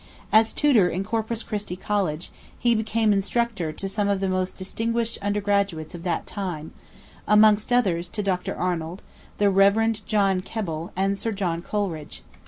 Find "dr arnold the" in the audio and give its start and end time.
8.23-9.51